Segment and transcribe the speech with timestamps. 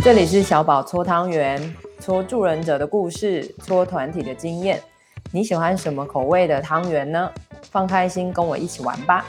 [0.00, 4.80] 这里是小宝搓汤圆，搓助人者的故事，搓团体的经验。
[5.32, 7.30] 你喜欢什么口味的汤圆呢？
[7.70, 9.26] 放开心，跟我一起玩吧。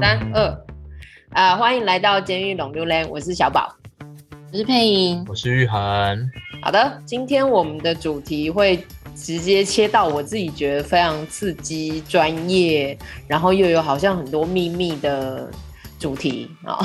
[0.00, 0.64] 三二，
[1.30, 3.76] 啊，欢迎来到监狱龙六连，我是小宝，
[4.50, 5.78] 我是佩莹，我是玉恒。
[6.64, 8.78] 好的，今天我们的主题会
[9.16, 15.50] 直接切到我自己觉得非常刺激、专业，然后又有好像很多秘密的
[15.98, 16.78] 主题啊。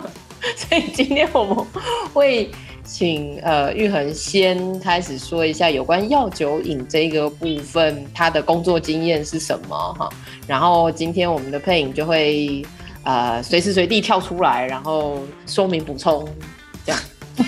[0.56, 1.66] 所以今天我们
[2.14, 2.50] 会
[2.82, 10.08] 请呃玉恒先开始说一下有关药酒瘾这个部分，他的工作经验是什么哈。
[10.46, 12.64] 然后今天我们的佩颖就会
[13.04, 16.26] 呃随时随地跳出来，然后说明补充。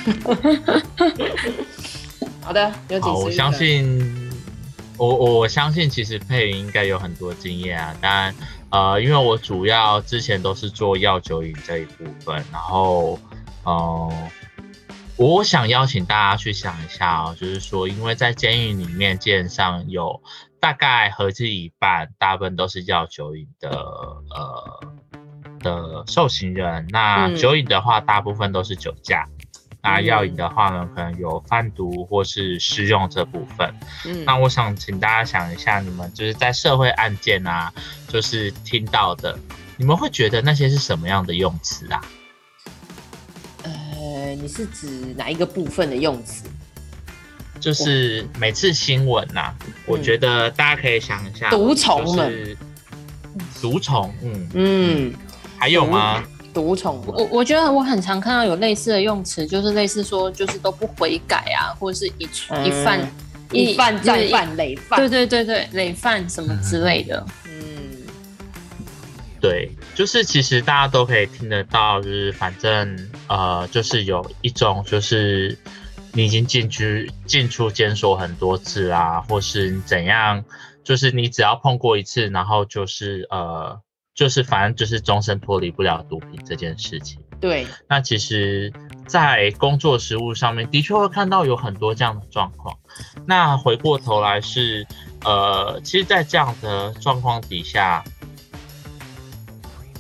[2.42, 2.72] 好的。
[3.03, 4.31] 我相信，
[4.97, 7.95] 我我相信，其实配音应该有很多经验啊。
[8.00, 8.34] 当然，
[8.70, 13.19] 呃，因为我主要之前都是做药酒饮这一部分，然后，
[13.64, 14.12] 呃，
[15.17, 20.20] 我想邀请大家去想一下哦，就是说，因为在监狱里面，基本上有
[20.58, 24.80] 大概合计一半，大部分都是药酒饮的，呃
[25.61, 26.89] 的受刑人。
[26.91, 29.28] 那酒瘾的话，大部分都是酒驾。
[29.83, 33.75] 那药瘾的话呢，可能有贩毒或是施用这部分。
[34.06, 37.72] 嗯，那我想请大家想一下，你们就是在社会案件啊，
[38.06, 39.36] 就是听到的，
[39.77, 42.00] 你们会觉得那些是什么样的用词啊？
[43.64, 43.70] 呃，
[44.41, 46.44] 你是指哪一个部分的用词？
[47.58, 52.56] 就是每次新闻呐、啊，我觉得大家可以想一下，毒虫们，
[53.61, 55.14] 毒虫，嗯嗯，
[55.58, 56.22] 还有吗？
[56.53, 63.13] 毒虫，我我觉得我很常看到有类似的用词，就是类似说，就是都不悔改啊，或者是一、嗯、一犯
[63.52, 67.24] 一犯再犯累犯，对对对对，累犯什么之类的。
[67.46, 68.02] 嗯，
[69.40, 75.57] 对，就是其实大家都可以听得到，就是反正呃，就是有一种就是
[76.13, 80.45] 你已经进去进出监所很多次啊，或是你怎样，
[80.84, 83.80] 就是你只要碰过一次，然后就是呃。
[84.14, 87.18] 就是反正就是终身脱离不了毒品这件事情。
[87.40, 88.73] 对，那其实，
[89.08, 92.78] 在工作实务上面，的确会看到有很多这样的状况。
[93.27, 94.86] 那回过头来是，
[95.24, 98.05] 呃，其实，在这样的状况底下，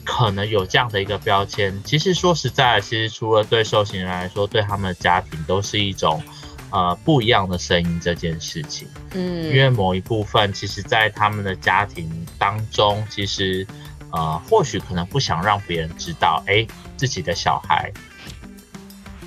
[0.04, 1.82] 可能有这样的一个标签。
[1.82, 6.22] 其实说实在，其实除了对受刑人来说，对他们的家庭都是一种，
[6.70, 8.86] 呃，不一样的声音这件事情。
[9.14, 12.08] 嗯，因为某一部分，其实，在他们的家庭
[12.38, 13.66] 当中，其实。
[14.12, 17.90] 呃，或许可能不想让别人知道，哎、欸，自己的小孩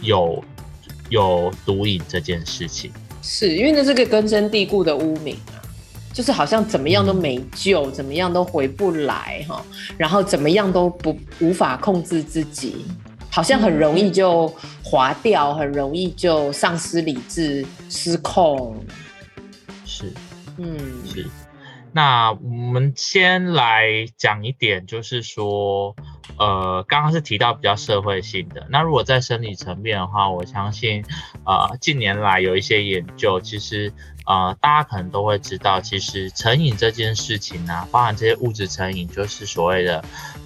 [0.02, 0.44] 有
[1.10, 2.92] 有毒瘾这件事情，
[3.22, 5.58] 是因为那是个根深蒂固的污名啊，
[6.14, 9.60] 就是好像怎么样都没救，嗯、怎么样都回不来哈，
[9.98, 12.86] 然后怎么样都不无法控制自己，
[13.32, 14.48] 好像很容易就
[14.84, 18.78] 滑掉，很容易就丧失理智、失控，
[19.84, 20.14] 是，
[20.58, 20.78] 嗯，
[21.12, 21.28] 是。
[21.96, 25.96] 那我们先来讲一点，就是说，
[26.38, 28.68] 呃，刚刚是提到比较社会性的。
[28.70, 31.06] 那如果在生理层面的话，我相信，
[31.46, 33.94] 呃，近年来有一些研究，其实，
[34.26, 40.04] 呃，大家可能都会知道，其实成瘾这件事情呢、包含这些物质成瘾，就是所谓的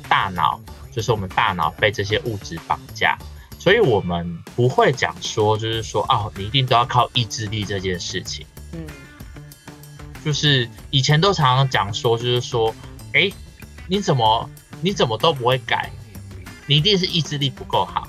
[0.07, 0.61] 大脑，
[0.91, 3.17] 就是我们大脑被这些物质绑架，
[3.57, 8.85] 所以我们不会讲说，就是说，哦，你一定都要靠意志力这件事情，嗯。
[10.23, 12.73] 就是以前都常常讲说，就是说，
[13.13, 13.33] 哎、欸，
[13.87, 14.49] 你怎么
[14.81, 15.89] 你怎么都不会改，
[16.67, 18.07] 你一定是意志力不够好，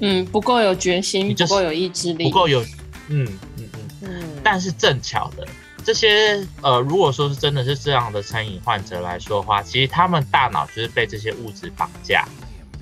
[0.00, 2.62] 嗯，不够有决心，就是、不够有意志力，不够有，
[3.08, 3.80] 嗯嗯嗯。
[4.02, 4.24] 嗯。
[4.44, 5.46] 但是正巧的，
[5.84, 12.26] 这些呃，如果说是真的是这样的成瘾患者来说的话，其实他们大脑就是被这些物质绑架，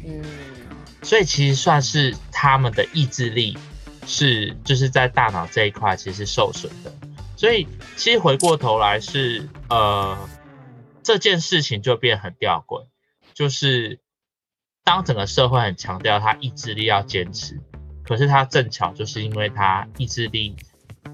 [0.04, 0.22] 嗯，
[1.02, 3.56] 所以其实算是他们的意志力
[4.06, 6.93] 是就是在大脑这一块其实是受损的。
[7.40, 7.66] 所以，
[7.96, 10.28] 其实回过头来是，呃，
[11.02, 12.84] 这件事情就变很吊诡，
[13.32, 13.98] 就是
[14.84, 17.58] 当整个社会很强调他意志力要坚持，
[18.04, 20.54] 可是他正巧就是因为他意志力，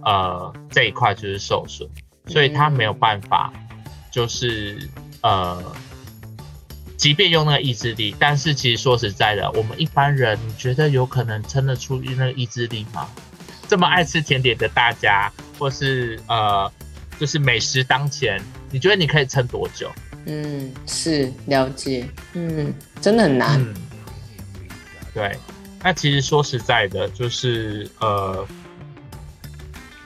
[0.02, 1.88] 呃，这一块就是受损，
[2.26, 3.52] 所以他没有办法，
[4.10, 4.90] 就是
[5.22, 5.62] 呃，
[6.96, 13.08] 即便用那个意志力，但是其实说实在的，我们一般人，你觉得有可能撑得出那个意志力吗？
[13.68, 16.70] 这么爱吃甜点的大家，或是呃，
[17.18, 18.40] 就是美食当前，
[18.70, 19.90] 你觉得你可以撑多久？
[20.26, 23.60] 嗯，是了解，嗯，真的很难。
[23.60, 23.74] 嗯，
[25.14, 25.38] 对，
[25.82, 28.44] 那其实说实在的，就是呃，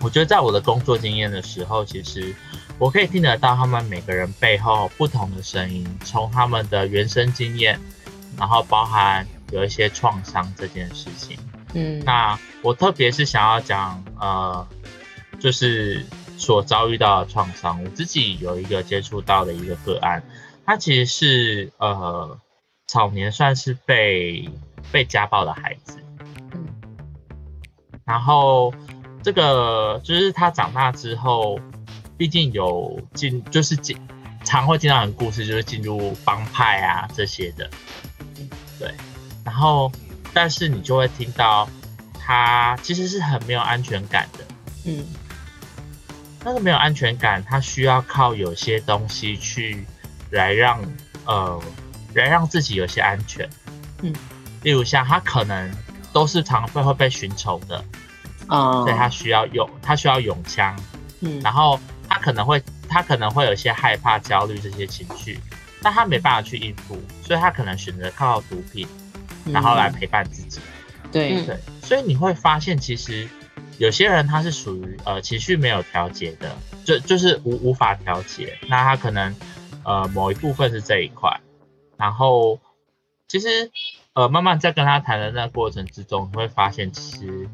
[0.00, 2.34] 我觉得在我的工作经验的时候，其实
[2.78, 7.80] 我可以听得到他们每个人背后不同的声音，从他们的原生经验，
[8.36, 11.38] 然后包含有一些创伤这件事情。
[11.74, 14.66] 嗯，那我特别是想要讲，呃，
[15.38, 16.04] 就是
[16.36, 17.82] 所遭遇到的创伤。
[17.82, 20.22] 我自己有一个接触到的一个个案，
[20.66, 22.38] 他其实是呃
[22.86, 24.48] 早年算是被
[24.90, 25.98] 被家暴的孩子。
[26.52, 26.66] 嗯，
[28.04, 28.72] 然后。
[29.22, 31.60] 这个就是他长大之后，
[32.16, 33.94] 毕竟有进，就是进，
[34.44, 37.68] 常会听到很故事，就是进入帮派啊这些的，
[38.78, 38.90] 对。
[39.44, 39.92] 然后，
[40.32, 41.68] 但是你就会听到
[42.18, 44.44] 他其实是很没有安全感的，
[44.86, 45.04] 嗯。
[46.42, 49.84] 但是没有安全感，他需要靠有些东西去
[50.30, 50.80] 来让
[51.24, 51.60] 呃
[52.14, 53.48] 来让自己有些安全，
[54.02, 54.14] 嗯。
[54.62, 55.70] 例如像他可能
[56.12, 57.84] 都是常会会被寻仇的。
[58.48, 60.76] 啊，所以他需要用，他需要用枪，
[61.20, 61.78] 嗯，然后
[62.08, 65.38] 他可能会，他可能会有一些害怕、焦虑这些情绪，
[65.80, 68.88] 但他没办法去应付，所以他可能选择靠毒品，
[69.46, 70.60] 然后来陪伴自己。
[71.04, 73.28] 嗯、对对，所以你会发现，其实
[73.78, 79.34] 有些人他是属于呃情绪没有调节的，就就是无无法调节，那他可能
[79.84, 81.40] 呃某一部分是这一块，
[81.96, 82.60] 然后
[83.28, 83.70] 其实
[84.14, 87.48] 呃慢慢在跟他谈的那个过程之中，你会发现其实。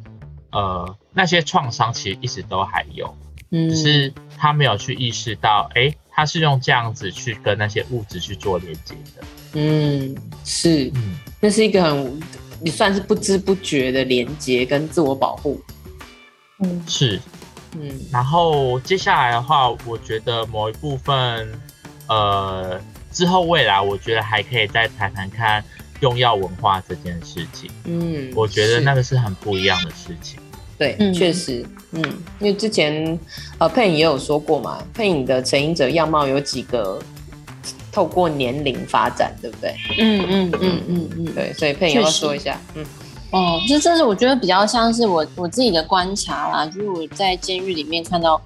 [0.52, 3.14] 呃，那些创伤其实一直都还有，
[3.50, 9.22] 嗯，只是他没有去意识到，哎，他是用这样子去跟那些物质去做连接的，
[9.52, 10.16] 嗯，
[10.46, 12.22] 是，嗯，那是一个很，
[12.58, 15.60] 你算是不知不觉的连接跟自我保护，
[16.60, 17.20] 嗯，是，
[17.78, 21.52] 嗯，然后接下来的话，我觉得某一部分，
[22.08, 22.80] 呃，
[23.12, 25.62] 之后未来我觉得还可以再谈谈看
[26.00, 30.38] 用药文化这件事情，嗯，我觉得那个是很不一样的事情。
[30.78, 32.02] 对，嗯、确实，嗯，
[32.40, 33.18] 因为之前
[33.58, 36.98] 呃佩影也有说过嘛，佩影的成瘾者样貌有几个
[37.90, 39.74] 透过年龄发展，对不对？
[39.98, 42.84] 嗯嗯嗯嗯嗯，对，所以佩影要说一下，嗯，
[43.30, 48.40] 哦，这这是我觉得比较像是我我自己的观察啦，就是我在监狱里面看到，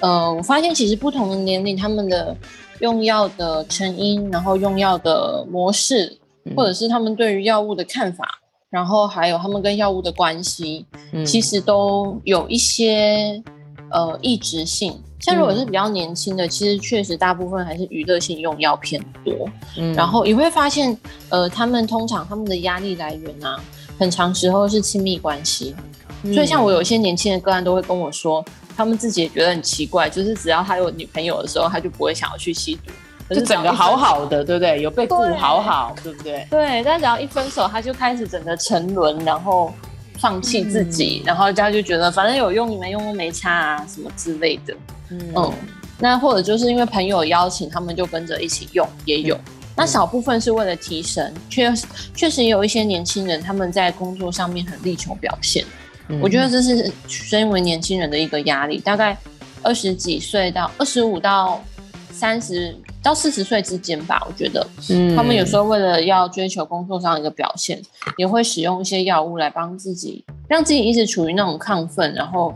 [0.00, 2.36] 呃，我发现其实不同的年龄他们的
[2.78, 6.16] 用药的成因，然后用药的模式，
[6.56, 8.38] 或者是他们对于药物的看法。
[8.72, 13.42] 然后还有他们跟药物的关系，嗯、其实都有一些
[13.90, 14.98] 呃异质性。
[15.20, 19.46] 像如果是比较年轻的，嗯、其实确实大部分还是娱乐性用药偏多。
[19.76, 20.96] 嗯，然后也会发现，
[21.28, 23.62] 呃，他们通常他们的压力来源啊，
[23.98, 25.76] 很长时候是亲密关系。
[26.22, 28.42] 嗯、所以像我有一些年轻的个案都会跟我说，
[28.74, 32.90] 他们自己也觉得很奇怪，就是只要他有女朋友的时候，他就不会想要去吸毒。
[33.34, 34.82] 就整个好好的，对不对？
[34.82, 36.46] 有被顾好好，对，不对？
[36.50, 39.72] 对，但只要一分手，他就开始整个沉沦，然后
[40.18, 44.74] 放弃自己，嗯、然后他就觉得反正有用没用都没差啊，什么之类的。
[45.10, 45.52] 嗯，嗯，
[45.98, 49.34] 那或者就是因为朋友邀请，他们就跟着一起用，也有。
[49.36, 49.40] 嗯、
[49.76, 55.64] 那少部分是为了提神，确实确实也有一些年轻人他们在工作上面很力求表现。
[56.08, 59.16] 嗯、我觉得这是身为年轻人的一个压力，大概
[59.62, 61.62] 二十几岁到二十五到
[62.10, 62.76] 三十。
[63.02, 67.82] 到四十岁之间吧，我觉得，嗯，他们有时候为了要追求工作上的一个表现，
[68.16, 72.54] 也会使用一些药物来帮自己，让自己一直处于那种亢奋，然后，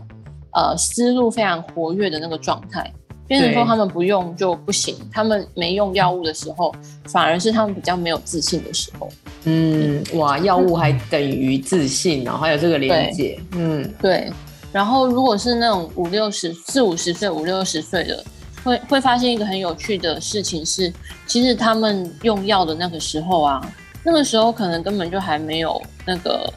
[0.53, 2.89] 呃，思路非常活跃的那个状态。
[3.27, 6.73] 变成说他们不用就不行，他们没用药物的时候，
[7.09, 9.09] 反而是他们比较没有自信的时候。
[9.43, 13.37] 嗯，哇，药物还等于自信，然后还有这个连接。
[13.51, 14.31] 嗯，对。
[14.71, 18.23] 然后如果是那种五六十、四五十岁、五六十岁的。
[18.67, 20.93] 会会发现一个很有趣的事情是，
[21.25, 23.65] 其实他们用药的那个时候啊，
[24.03, 26.53] 那个时候可能根本就还没有那个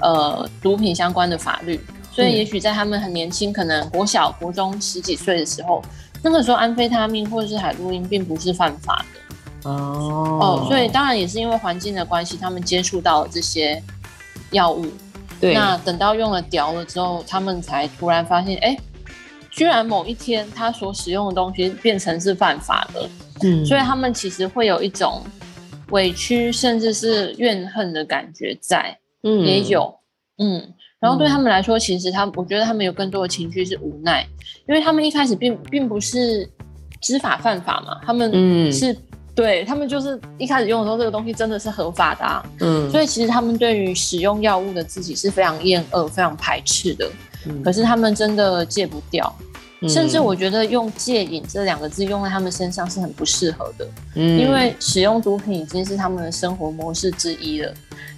[0.00, 1.80] 呃毒品相关的法律，
[2.12, 5.82] 所以也许在他们很年轻，可能国小、国中十几岁的时候，
[6.22, 13.82] 那个时候安非他命或者是海洛因并不是犯法的哦哦，所以当然也是因为环境的关系，他们接触到了这些
[14.50, 14.86] 药物，
[15.40, 18.76] 对，那等到用了屌了之后，他们才突然发现，哎。
[19.50, 23.08] 居然某一天，他所使用的东西变成是犯法的，
[23.42, 25.22] 嗯，所以他们其实会有一种
[25.90, 29.92] 委屈，甚至是怨恨的感觉在，嗯，也有，
[30.38, 34.24] 嗯，然后对他们来说，其实他，我觉得他们有更多的情绪是无奈，
[34.68, 36.48] 因为他们一开始并并不是
[37.00, 38.96] 知法犯法嘛，他们是，
[39.34, 47.10] 对他们就是一开始用的时候，这个东西真的是合法的啊，嗯，所以其实他们对于使用药物的自己是非常厌恶、非常排斥的。
[47.64, 49.34] 可是他们真的戒不掉，
[49.80, 57.72] 嗯、甚至我觉得用戒瘾这两个字用在他们身上是很不适合的，嗯，因为使用毒品已经是他们的生活模式之一了。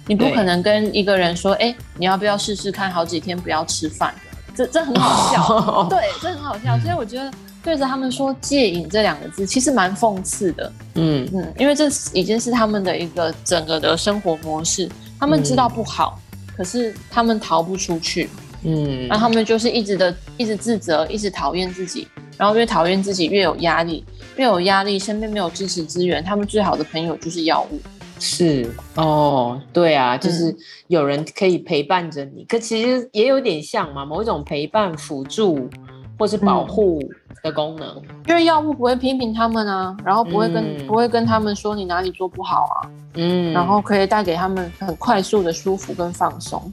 [0.05, 4.13] 你不可能跟一个人说，哎、欸，你要不要试试看好几天不要吃饭？
[4.55, 6.77] 这这很好笑，对，这很好笑。
[6.79, 7.31] 所以我觉得
[7.63, 10.71] 对着他们说戒瘾这两个字，其实蛮讽刺的。
[10.95, 14.87] 嗯嗯，因为这已经是他们的一个整个的生活模式，
[15.19, 18.29] 他们知道不好，嗯、可是他们逃不出去。
[18.65, 24.03] 嗯，那他们就是一直的一直自责，一直讨厌自己，然后越讨厌自己越有压力，
[24.37, 27.79] 越有压力，身边没有支持资源，他们最好的朋友就是药物。
[28.19, 28.65] 是
[28.95, 30.55] 哦，对啊，就是
[30.87, 35.69] 有人可以陪伴着你，嗯、可其实也有点像嘛，某一种陪伴、辅助
[36.17, 37.01] 或是保护
[37.41, 37.89] 的功能。
[38.07, 46.71] 嗯、因为药物不会批评他们啊，然后不会跟、嗯、不会跟他们说你哪里做不好啊，嗯，然后可以带给他们很快速的舒服跟放松。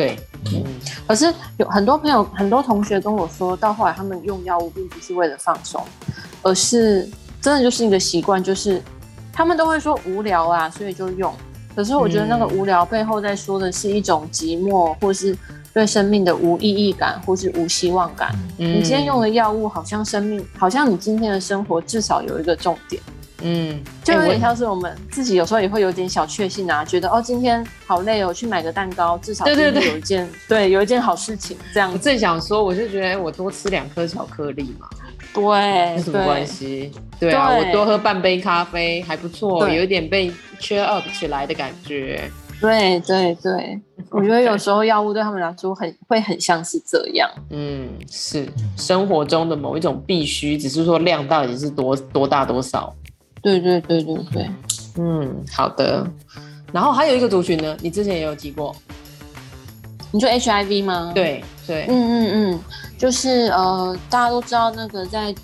[0.00, 0.18] 对，
[0.52, 0.64] 嗯，
[1.06, 5.82] 可是有很多朋友、很多同学跟我说，到后来他们用药物并不是为了放松，
[6.42, 7.08] 而是
[7.40, 8.80] 真的就是一个习惯，就是。
[9.32, 11.32] 他们都会说无聊啊，所以就用。
[11.74, 15.34] 可是我觉得那个无聊背后在说的是一种寂寞，或是
[15.72, 18.34] 对生命的无意义感，或是无希望感。
[18.58, 23.00] 嗯，你今天用的药物，好像生命，好像你今天的生活至少有一个重点。
[23.42, 31.56] 嗯，就有点像是我们自己有时候也会有点小确幸啊，觉得哦，今天好累哦，去买个蛋糕，至少对对对有一件，对，有一件好事情。
[31.72, 34.88] 这样，我正想说，我就觉得我多吃两颗巧克力嘛。
[35.32, 36.90] 对，有什么关系？
[37.18, 40.30] 对啊，对我多喝半杯咖啡还不错，有一点被
[40.60, 42.30] cheer up 起来的感觉。
[42.60, 43.80] 对对对，
[44.10, 47.26] 我觉得有时候药物对他们来说很会很像是这样。
[47.48, 52.94] 嗯，是生活中的某一种必须，只是说量到底是多多大多少。
[53.42, 54.50] 对对对对对，
[54.96, 56.06] 嗯，好的。
[56.72, 58.74] 然后还有一个族群呢，你之前也有提过，
[60.12, 61.12] 你说 HIV 吗？
[61.14, 62.60] 对对，嗯嗯嗯。
[62.98, 65.34] 就是呃，大家都知道那个在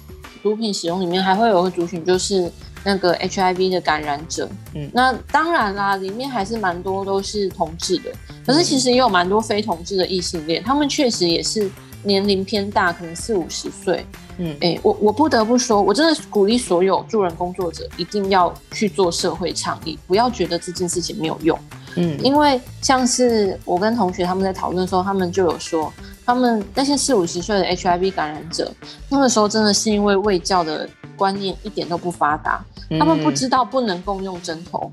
[0.42, 2.52] 毒品使用里面还会有个族群，就是
[2.84, 4.46] 那个 HIV 的感染者。
[4.74, 8.12] 嗯，那当然啦，里面还是蛮多都是同志的，
[8.46, 11.66] 可是其实也有蛮多非同志的异性恋，他们确实也是
[12.06, 14.06] 年龄偏大，可能四五十岁。
[14.38, 21.58] 嗯，哎、欸，我我不得不说，我真的鼓励所有助人工作者一定要去做社会倡议，不要觉得这件事情没有用。
[21.96, 25.92] 嗯，因为像是我跟同学他们在讨论的时候，他们就有说。
[26.26, 28.68] 他们那些四五十岁的 HIV 感染者，
[29.08, 32.60] 那个时候真的是因为卫教的观念一点都不发达，
[32.90, 34.90] 嗯、他们不知道不能共用针头。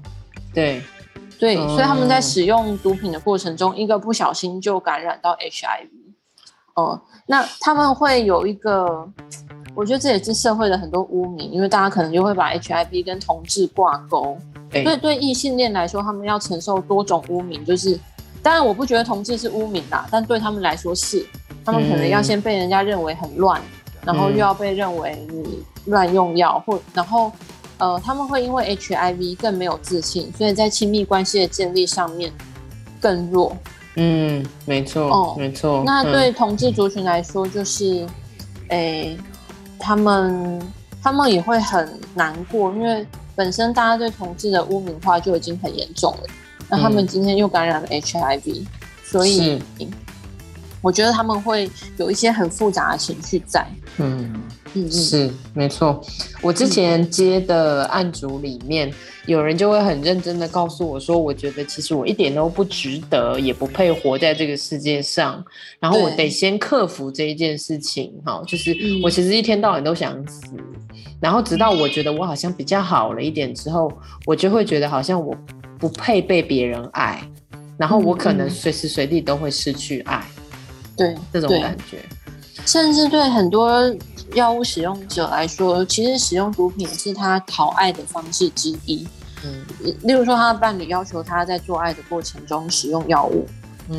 [0.54, 0.80] 对，
[1.40, 5.90] 对，嗯、所以他们在使用毒品的过程中，一个不小心就感染到 HIV。
[6.76, 9.08] 哦、嗯，那他们会有一个，
[9.76, 14.38] 我觉得这也是社会的很多污名，因为大家可能就会把 HIV 跟同志挂钩。
[14.70, 18.00] 对，所以对异性恋来说，他们要承受多种污名，就是。
[18.42, 21.26] 当然，我不觉得同志是污名啦，但对他们来说是，
[21.64, 27.32] 他们可能要先被人家认为很乱，嗯、然后又要被认为你乱用药，或然后
[27.78, 32.34] 呃，他们会因为 HIV 更没有自信，所以在亲密关系的建立上面
[33.00, 33.56] 更弱。
[33.96, 35.84] 嗯，没错，哦，没错。
[35.86, 38.08] 那对同志族群来说，就是，
[38.70, 39.18] 诶、嗯欸，
[39.78, 40.62] 他们
[41.02, 46.24] 他们也会很难过，因为本身大家对同志的污名化就已经很严重了。
[46.70, 48.68] 那他们今天又感染了 HIV，嗯，
[49.04, 49.62] 所以
[50.82, 53.66] 我觉得他们会有一些很复杂的情绪在。
[53.98, 54.34] 嗯
[54.74, 56.02] 嗯，是没错。
[56.42, 58.94] 我之前接的案组里面，嗯，
[59.28, 65.44] 有人就会很认真的告诉我说：“我觉得其实我一点都不值得，也不配活在这个世界上。
[65.80, 68.14] 然后我得先克服这一件事情。
[68.26, 70.42] 哈，就是我其实一天到晚都想死。
[71.22, 73.92] 然后直到我觉得我好像比较好了一点之后，
[74.26, 75.36] 我就会觉得好像我。”
[75.80, 77.22] 不配被别人爱，
[77.78, 80.26] 然后我可能随时随地都会失去爱，
[80.96, 81.98] 对、嗯、这种感觉，
[82.66, 83.94] 甚至对很多
[84.34, 89.08] 药物使用者来说，其实使用毒品是他讨爱的方式之一。
[89.44, 89.66] 嗯，
[90.04, 93.46] 例如说他的伴侣要求他在做爱的过程中使用药物。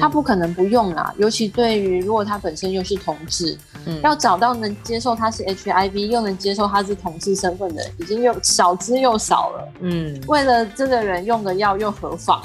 [0.00, 9.68] 他不可能不用啦，尤其对于如果他本身又是同志，嗯，要找到能接受他是 HIV 又能接受他是同志身份的人，已经又少之又少了。
[9.80, 12.42] 嗯，为了这个人用的药又合法，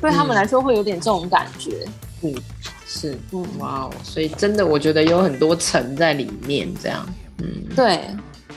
[0.00, 1.86] 对他们来说会有点这种感觉。
[2.22, 2.34] 嗯，
[2.84, 7.06] 是，嗯，哇哦，所以真的我觉得有很多层在里面，这样，
[7.40, 8.00] 嗯，对，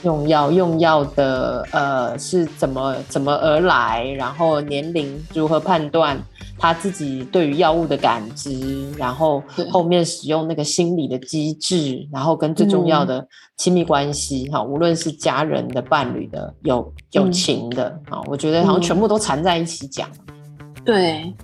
[0.02, 6.18] 用药用药的呃是怎么怎么而来，然后年龄如何判断。
[6.56, 13.26] 他自己对于药物的感知，然后后面使用那个心理的机制，然后跟最重要的
[13.56, 20.08] 亲密关系，哈、嗯，无论是家人的、伴侣的、友友情的，啊、嗯，我觉得好像全部都缠在一起讲。
[20.84, 21.34] 对，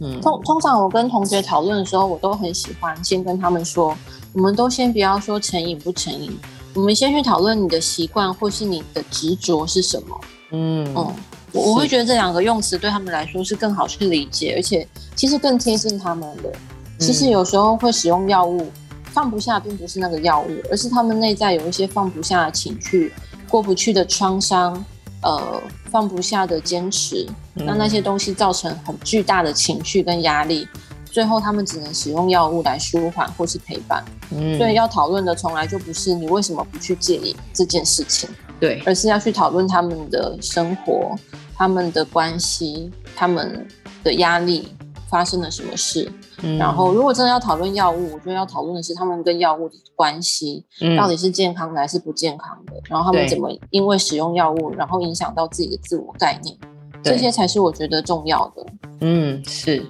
[0.00, 3.94] 嗯，通通常我跟同学讨论的时候，我都很喜欢先跟他们说，
[4.32, 6.36] 我们都先不要说成瘾不成瘾，
[6.74, 10.20] 我们先去讨论你的习惯或是你的执着是什么。
[10.50, 11.14] 嗯嗯。
[11.52, 16.52] 我我会觉得这两个用词对他们来说是更好去理解，而且其实更贴近他们的。
[16.98, 18.68] 其实有时候会使用药物，
[19.12, 23.12] 放不下，并不是那个药物，而是他们内在有一些放不下的情绪、
[23.48, 24.84] 过不去的创伤，
[25.22, 25.62] 呃，
[25.92, 30.66] 放不下的坚持，那、嗯、那些东西造成很巨大的情绪跟压力，
[31.14, 34.04] 最后他们只能使用药物来舒缓或是陪伴。
[34.32, 38.28] 嗯，所以要讨论的从来就不是你为什么不去戒瘾这件事情，
[38.58, 41.14] 对，而是要去讨论他们的生活、
[41.54, 43.64] 他们的关系、他们
[44.02, 44.74] 的压力
[45.08, 46.10] 发生了什么事。
[46.42, 52.72] 嗯、然后，如果真的要讨论药物，我觉得要讨论的是他们跟药物的关系，嗯、到底是健康的还是不健康的。
[52.88, 56.56] 然后他们怎么因为使用药物，然后影响到自己的自我概念，
[57.04, 58.66] 这些才是我觉得重要的。
[59.02, 59.86] 嗯，是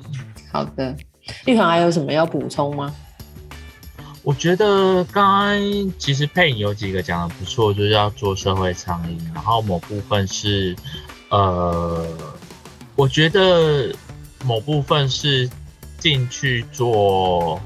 [0.52, 0.94] 好的。
[1.46, 2.94] 玉恒还有什么要补充吗？
[4.22, 10.74] 我觉得刚刚其实佩影有几个讲的不错，就是要做社会倡议，然后某部分是，
[11.28, 12.06] 呃，
[12.96, 13.94] 我觉得
[14.44, 15.50] 某部分是。
[15.96, 17.58] 进去做，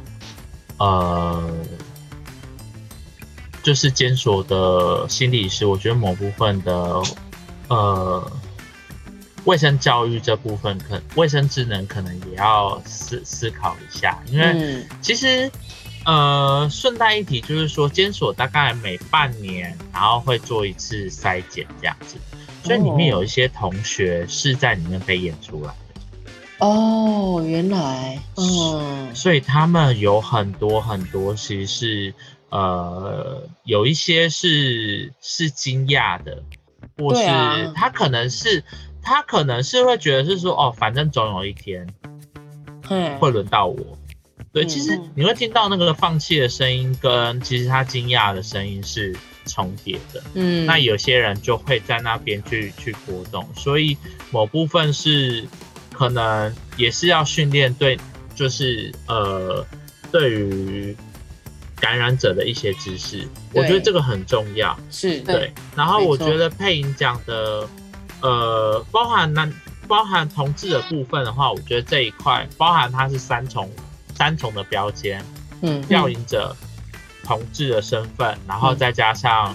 [0.76, 1.42] 呃，
[3.64, 7.02] 就是监所的心理师，我觉得某部分的，
[7.66, 8.32] 呃，
[9.48, 15.50] 卫生教育这部分，可卫生智能可能也要思思考一下，因为其实，
[16.04, 22.16] 呃，顺带一提，就是说监所大概每半年，然后会做一次筛检这样子，
[22.62, 25.72] 所以里面有一些同学是在里面被验出来。
[26.58, 32.14] 哦，原来，嗯，所以他们有很多很多，其实是
[32.50, 36.42] 呃，有一些是是惊讶的，
[36.98, 37.22] 或是
[37.74, 38.64] 他可能是、啊、
[39.08, 41.86] 他可能是会觉得是说，哦，反正总有一天，
[43.18, 43.98] 会轮到我。
[44.52, 50.22] 对，其实你会听到那个放弃的声音，跟其实他惊讶的声音是重叠的。
[50.34, 53.96] 嗯，那有些人就会在那边去去波动，所以
[54.30, 55.46] 某部分是。
[55.90, 57.98] 可能也是要训练对，
[58.32, 59.66] 就是呃，
[60.12, 60.96] 对于
[61.80, 64.78] 感染者的一些知识，我觉得这个很重要。
[64.92, 67.66] 是对，然后我觉得配音讲的，
[68.20, 69.52] 呃，包含男、
[69.86, 73.70] 包含同志的部分的话，我觉得这一块包含它是三重、
[74.14, 75.24] 三重的标签，
[75.62, 76.54] 嗯，药瘾者、
[77.24, 79.54] 同志的身份，然后再加上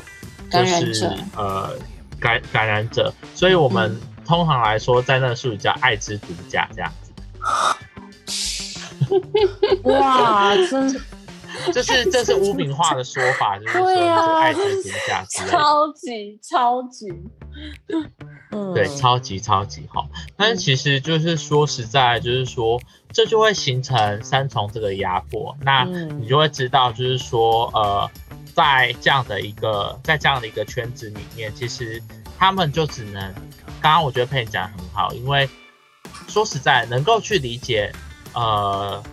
[0.52, 1.72] 就是呃
[2.20, 3.92] 感感染者，所以我们。
[3.92, 7.12] 嗯通常来说，在那个术语叫“爱之毒驾”这样子。
[9.84, 11.02] 哇，真
[11.74, 17.10] 这是这是污名化的说法，就是说 是爱之毒驾之类的，超级超级，
[18.74, 20.08] 对，超级超级好。
[20.36, 28.10] 但是其实就是说实在，就是说这就会形成三重这个压迫，那你就会知道，就是说呃，
[28.54, 32.02] 在这样的一个在这样的一个圈子里面，其实
[32.38, 33.34] 他们就只能。
[33.82, 35.50] 刚刚我觉得佩你讲得很好，因为
[36.30, 37.92] 说实在，能够去理解，
[38.34, 39.04] 呃，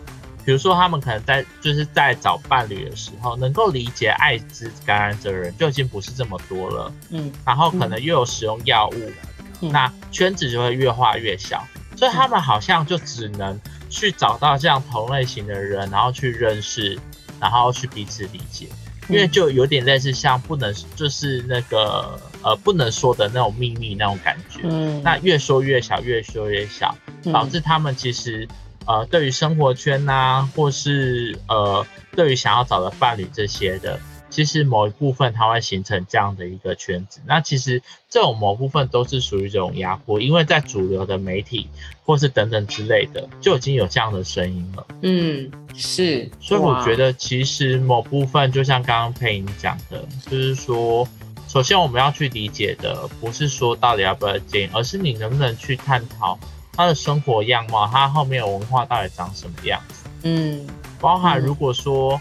[0.44, 9.12] 比如说他们可能在就是在找伴侣的时候，能够理解艾滋感染者的人就已经不是这么多了，嗯，然后可能又有使用药物，嗯，
[9.60, 16.98] 那圈子就会越画越小，所以他们好像就只能去找到这样同类型的人，然后去认识，
[17.40, 18.66] 然后去彼此理解。
[19.08, 26.94] 因为就有点类似像不能，就是那个呃不能说的那种秘密那种感觉，嗯，那越说越小，越说越小，
[27.32, 28.46] 导致他们其实
[28.86, 33.98] 呃对于生活圈呐、啊，或是呃对于想要找的伴侣这些的。
[34.30, 41.68] 其实某一部分它会形成这样的一个圈子，那其实这种某部分都是属于这种压迫，因为在主流的媒体
[42.04, 44.86] 或是等等之类的就已经有这样的声音了。
[45.02, 51.06] 嗯，是，所以我觉得其实某部分就像刚刚佩莹讲的，就是说，
[51.48, 56.38] 首先我们要去理解的不是说到底要不要戒瘾，而是你能不能去探讨
[56.72, 60.08] 他的生活样貌，他后面的文化到底长什么样子。
[60.22, 60.64] 嗯，
[61.00, 62.20] 包含如果说。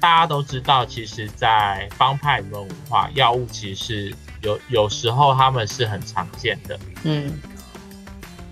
[0.00, 6.78] 大家都知道，其实，在帮派里面文化，药物其实是有有时候他们是很常见的。
[7.02, 7.32] 嗯，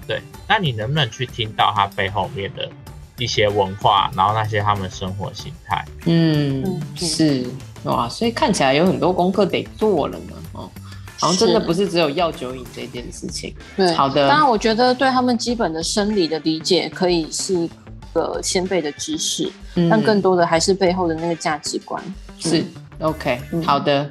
[0.07, 0.21] 对。
[0.49, 2.69] 那你能不能去听到他背后面的
[3.17, 5.85] 一些文化，然后那些他们生活形态？
[6.07, 7.47] 嗯，是
[7.85, 10.33] 哇，所以看起来有很多功课得做了呢。
[10.53, 10.71] 哦，
[11.19, 13.55] 好像真的不是只有药酒瘾这件事情。
[13.77, 14.29] 对，好的。
[14.29, 17.69] 当然，我觉得对他们基本的生理的理解可以是。
[18.17, 22.03] 个先辈的知识，嗯，但更多的还是背后的那个价值观。
[22.39, 22.67] 是、嗯、
[23.01, 24.11] OK，好的，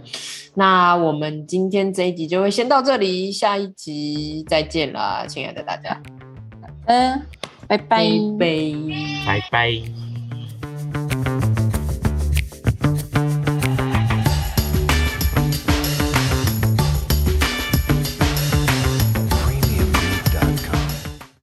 [0.54, 6.00] 那我们今天这一集就会先到这里，下一集再见了，亲爱的大家，
[6.86, 7.20] 嗯，
[7.68, 8.06] 拜拜，
[8.38, 9.40] 拜拜。
[9.40, 10.05] 拜拜。